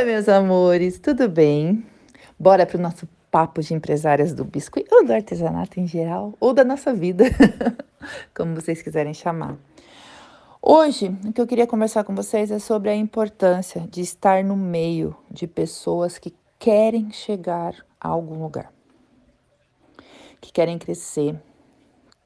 [0.00, 1.84] Oi, meus amores, tudo bem?
[2.38, 6.54] Bora para o nosso papo de empresárias do biscoito ou do artesanato em geral, ou
[6.54, 7.24] da nossa vida,
[8.34, 9.58] como vocês quiserem chamar.
[10.62, 14.56] Hoje, o que eu queria conversar com vocês é sobre a importância de estar no
[14.56, 18.72] meio de pessoas que querem chegar a algum lugar,
[20.40, 21.38] que querem crescer,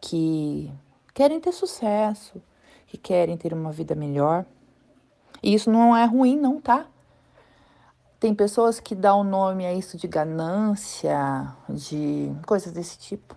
[0.00, 0.70] que
[1.12, 2.40] querem ter sucesso,
[2.86, 4.46] que querem ter uma vida melhor.
[5.42, 6.86] E isso não é ruim, não, tá?
[8.24, 13.36] Tem pessoas que dão nome a isso de ganância, de coisas desse tipo.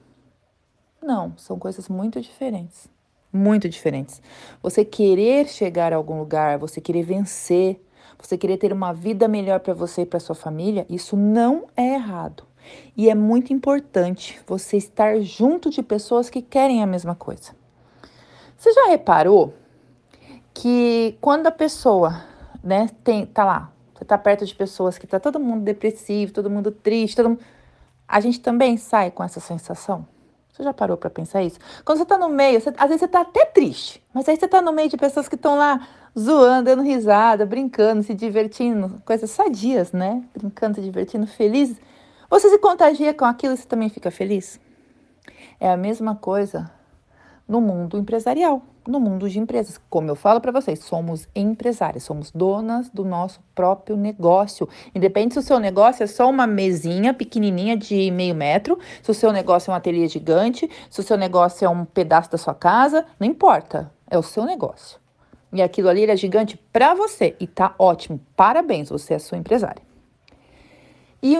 [1.03, 2.87] Não, são coisas muito diferentes.
[3.29, 4.21] Muito diferentes.
[4.63, 7.85] Você querer chegar a algum lugar, você querer vencer,
[8.17, 11.95] você querer ter uma vida melhor para você e para sua família, isso não é
[11.95, 12.45] errado.
[12.95, 17.53] E é muito importante você estar junto de pessoas que querem a mesma coisa.
[18.57, 19.53] Você já reparou
[20.53, 22.23] que quando a pessoa,
[22.63, 26.49] né, tem, tá lá, você tá perto de pessoas que tá todo mundo depressivo, todo
[26.49, 27.41] mundo triste, todo mundo...
[28.07, 30.07] A gente também sai com essa sensação?
[30.53, 31.59] Você já parou para pensar isso?
[31.83, 34.47] Quando você tá no meio, você, às vezes você tá até triste, mas aí você
[34.47, 39.29] tá no meio de pessoas que estão lá zoando, dando risada, brincando, se divertindo, coisas
[39.29, 40.23] sadias, né?
[40.35, 41.77] Brincando, se divertindo, felizes.
[42.29, 44.59] Você se contagia com aquilo e você também fica feliz?
[45.59, 46.71] É a mesma coisa
[47.47, 49.79] no mundo empresarial, no mundo de empresas.
[49.89, 54.67] Como eu falo para vocês, somos empresárias, somos donas do nosso próprio negócio.
[54.95, 59.13] Independente se o seu negócio é só uma mesinha pequenininha de meio metro, se o
[59.13, 62.55] seu negócio é um ateliê gigante, se o seu negócio é um pedaço da sua
[62.55, 64.99] casa, não importa, é o seu negócio.
[65.51, 68.19] E aquilo ali é gigante para você e tá ótimo.
[68.35, 69.81] Parabéns, você é sua empresária.
[71.21, 71.35] E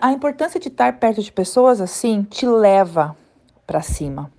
[0.00, 3.16] a importância de estar perto de pessoas assim te leva
[3.66, 4.30] para cima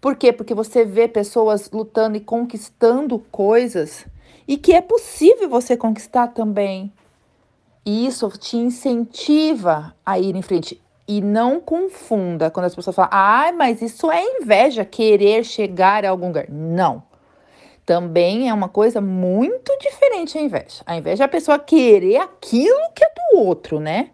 [0.00, 0.32] por quê?
[0.32, 4.06] Porque você vê pessoas lutando e conquistando coisas
[4.46, 6.92] e que é possível você conquistar também.
[7.84, 10.80] E isso te incentiva a ir em frente.
[11.06, 16.10] E não confunda quando as pessoas falam, ah, mas isso é inveja, querer chegar a
[16.10, 16.46] algum lugar.
[16.48, 17.02] Não.
[17.84, 20.82] Também é uma coisa muito diferente a inveja.
[20.86, 24.10] A inveja é a pessoa querer aquilo que é do outro, né?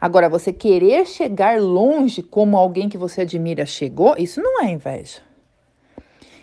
[0.00, 5.20] Agora, você querer chegar longe como alguém que você admira chegou, isso não é inveja.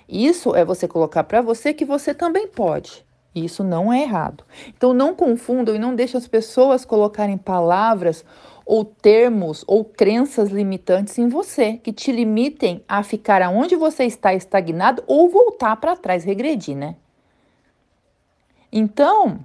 [0.07, 3.05] Isso é você colocar para você que você também pode.
[3.33, 4.43] Isso não é errado.
[4.67, 8.23] Então não confundam e não deixem as pessoas colocarem palavras
[8.65, 14.33] ou termos ou crenças limitantes em você, que te limitem a ficar aonde você está
[14.33, 16.95] estagnado ou voltar para trás, regredir, né?
[18.71, 19.43] Então,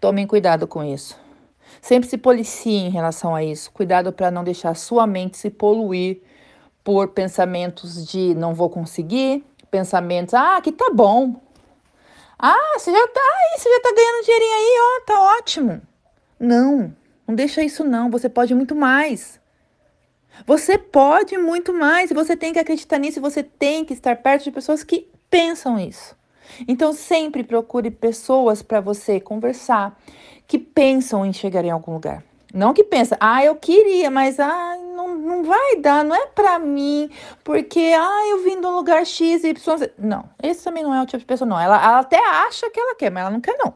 [0.00, 1.21] tomem cuidado com isso.
[1.80, 3.70] Sempre se policiem em relação a isso.
[3.72, 6.20] Cuidado para não deixar sua mente se poluir
[6.84, 11.40] por pensamentos de não vou conseguir, pensamentos, ah, que tá bom.
[12.38, 15.82] Ah, você já tá aí, você já tá ganhando dinheirinho aí, ó, tá ótimo.
[16.40, 16.96] Não,
[17.26, 19.40] não deixa isso não, você pode muito mais.
[20.46, 24.44] Você pode muito mais e você tem que acreditar nisso você tem que estar perto
[24.44, 26.16] de pessoas que pensam isso.
[26.66, 29.96] Então sempre procure pessoas para você conversar
[30.52, 32.22] que pensam em chegar em algum lugar.
[32.52, 36.58] Não que pensa, ah, eu queria, mas ah, não, não vai dar, não é para
[36.58, 37.08] mim,
[37.42, 39.94] porque ah, eu vim um lugar X, Y, Z.
[39.96, 41.58] Não, esse também não é o tipo de pessoa, não.
[41.58, 43.72] Ela, ela até acha que ela quer, mas ela não quer, não.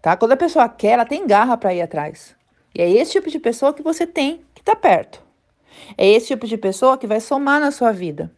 [0.00, 0.16] Tá?
[0.16, 2.34] Quando a pessoa quer, ela tem garra para ir atrás.
[2.74, 5.22] E é esse tipo de pessoa que você tem que tá perto.
[5.98, 8.32] É esse tipo de pessoa que vai somar na sua vida.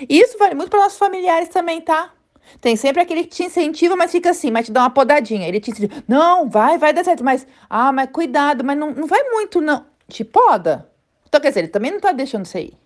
[0.00, 2.12] E isso vale muito para nossos familiares também, tá?
[2.60, 5.46] Tem sempre aquele que te incentiva, mas fica assim, mas te dá uma podadinha.
[5.46, 9.06] Ele te incentiva, não, vai, vai dar certo, mas, ah, mas cuidado, mas não, não
[9.06, 9.84] vai muito, não.
[10.08, 10.88] Te poda.
[11.28, 12.78] Então, quer dizer, ele também não tá deixando você ir.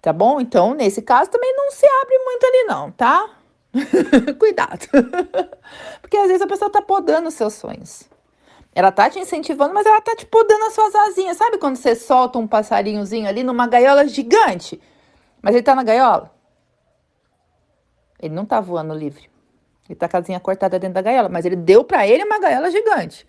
[0.00, 0.40] Tá bom?
[0.40, 3.28] Então, nesse caso, também não se abre muito ali, não, tá?
[4.38, 4.86] cuidado.
[6.00, 8.08] Porque às vezes a pessoa tá podando os seus sonhos.
[8.74, 11.36] Ela tá te incentivando, mas ela tá te podando as suas asinhas.
[11.36, 14.80] Sabe quando você solta um passarinhozinho ali numa gaiola gigante?
[15.40, 16.35] Mas ele tá na gaiola?
[18.20, 19.28] Ele não tá voando livre.
[19.88, 22.38] Ele tá com a casinha cortada dentro da gaiola, mas ele deu para ele uma
[22.38, 23.26] gaiola gigante.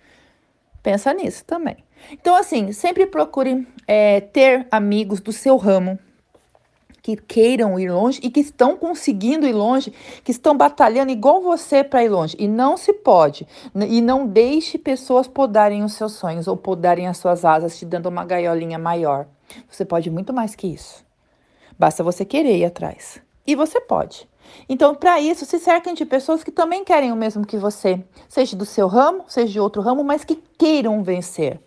[0.81, 1.78] Pensa nisso também.
[2.12, 6.00] Então, assim, sempre procure é, ter amigos do seu ramo
[7.01, 9.94] que queiram ir longe e que estão conseguindo ir longe,
[10.25, 12.36] que estão batalhando igual você para ir longe.
[12.38, 13.48] E não se pode.
[13.90, 18.10] E não deixe pessoas podarem os seus sonhos ou podarem as suas asas, te dando
[18.10, 19.25] uma gaiolinha maior.
[19.69, 21.06] Você pode muito mais que isso.
[21.80, 23.22] Basta você querer ir atrás.
[23.45, 24.28] E você pode.
[24.69, 28.55] Então, para isso, se cerquem de pessoas que também querem o mesmo que você, seja
[28.55, 31.59] do seu ramo, seja de outro ramo, mas que queiram vencer.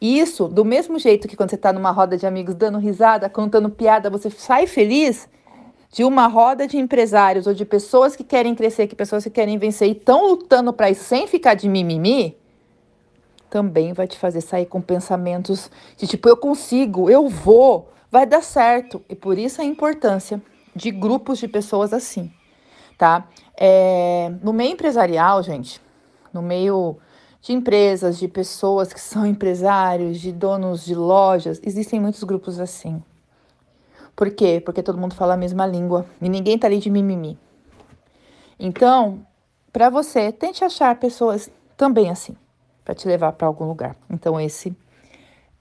[0.00, 3.28] E isso, do mesmo jeito que quando você está numa roda de amigos dando risada,
[3.28, 5.28] contando piada, você sai feliz,
[5.90, 9.58] de uma roda de empresários ou de pessoas que querem crescer, que pessoas que querem
[9.58, 12.34] vencer e estão lutando para isso sem ficar de mimimi,
[13.50, 18.42] também vai te fazer sair com pensamentos de tipo, eu consigo, eu vou, vai dar
[18.42, 19.02] certo.
[19.10, 20.40] E por isso a importância
[20.74, 22.32] de grupos de pessoas assim,
[22.96, 23.28] tá?
[23.56, 25.80] É, no meio empresarial, gente,
[26.32, 26.96] no meio
[27.40, 33.02] de empresas, de pessoas que são empresários, de donos de lojas, existem muitos grupos assim.
[34.14, 34.62] Por quê?
[34.64, 37.38] Porque todo mundo fala a mesma língua e ninguém tá ali de mimimi.
[38.58, 39.26] Então,
[39.72, 42.36] para você, tente achar pessoas também assim
[42.84, 43.96] para te levar para algum lugar.
[44.10, 44.76] Então esse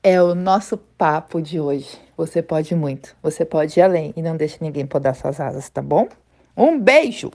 [0.03, 1.99] é o nosso papo de hoje.
[2.21, 5.81] Você pode muito, você pode ir além e não deixe ninguém podar suas asas, tá
[5.81, 6.07] bom?
[6.55, 7.31] Um beijo!